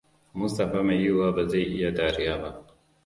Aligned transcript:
Mustapha 0.37 0.79
mai 0.83 0.97
yiwuwa 1.01 1.35
ba 1.35 1.43
zai 1.49 1.71
yi 1.79 1.91
dariya 1.95 2.35
ba. 2.41 2.49